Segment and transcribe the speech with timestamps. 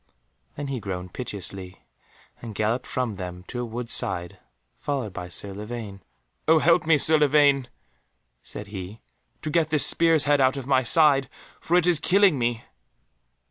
[0.55, 1.83] Then he groaned piteously,
[2.41, 4.39] and galloped from them to a wood's side,
[4.79, 6.01] followed by Sir Lavaine.
[6.47, 7.67] "Oh help me, Sir Lavaine,"
[8.41, 8.99] said he,
[9.43, 11.29] "to get this spear's head out of my side,
[11.59, 12.63] for it is killing me."